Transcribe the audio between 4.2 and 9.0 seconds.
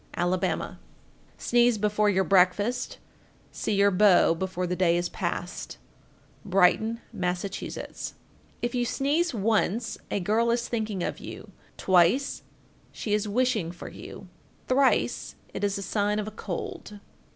before the day is past. Brighton, Mass. 1433. If you